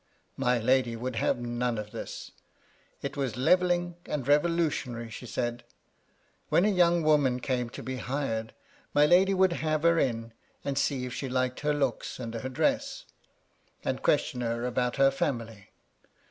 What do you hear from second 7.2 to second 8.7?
came to be hired,